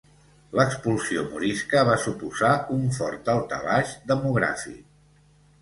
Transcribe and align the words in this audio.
L'expulsió 0.59 1.25
morisca 1.33 1.83
va 1.91 1.99
suposar 2.05 2.53
un 2.79 2.89
fort 2.97 3.23
daltabaix 3.31 3.93
demogràfic. 4.15 4.85